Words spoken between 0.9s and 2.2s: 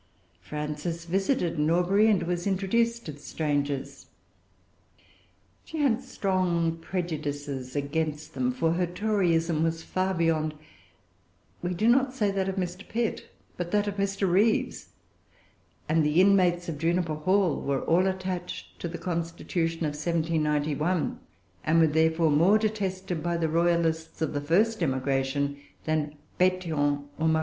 visited Norbury,